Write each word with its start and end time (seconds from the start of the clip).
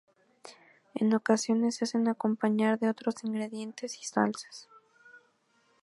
En 0.95 1.13
ocasiones 1.13 1.75
se 1.75 1.83
hacen 1.85 2.07
acompañar 2.07 2.79
de 2.79 2.89
otros 2.89 3.23
ingredientes 3.23 3.99
y 4.01 4.03
salsas. 4.03 4.67